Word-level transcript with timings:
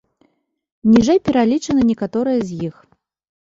Ніжэй 0.93 1.19
пералічаны 1.27 1.81
некаторыя 1.91 2.39
з 2.49 2.59
іх. 2.71 2.75